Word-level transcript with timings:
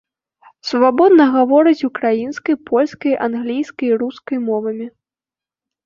Свабодна 0.69 1.27
гаворыць 1.35 1.83
украінскай, 1.89 2.55
польскай, 2.73 3.13
англійскай, 3.29 3.89
рускай 4.05 4.37
мовамі. 4.51 4.85